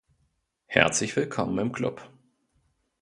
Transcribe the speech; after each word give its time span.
Herzlich 0.65 1.15
willkommen 1.15 1.59
im 1.59 1.71
Club. 1.71 2.09